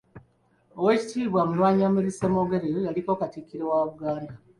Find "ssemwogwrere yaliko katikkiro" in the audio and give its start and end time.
2.13-3.63